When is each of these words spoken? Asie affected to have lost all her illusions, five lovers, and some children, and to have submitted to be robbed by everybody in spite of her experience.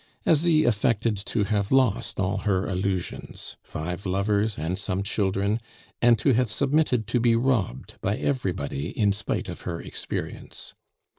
Asie 0.25 0.63
affected 0.63 1.15
to 1.27 1.43
have 1.43 1.71
lost 1.71 2.19
all 2.19 2.37
her 2.37 2.67
illusions, 2.67 3.55
five 3.61 4.03
lovers, 4.07 4.57
and 4.57 4.79
some 4.79 5.03
children, 5.03 5.59
and 6.01 6.17
to 6.17 6.33
have 6.33 6.49
submitted 6.49 7.05
to 7.05 7.19
be 7.19 7.35
robbed 7.35 7.97
by 8.01 8.17
everybody 8.17 8.89
in 8.97 9.13
spite 9.13 9.47
of 9.47 9.61
her 9.61 9.79
experience. 9.79 10.73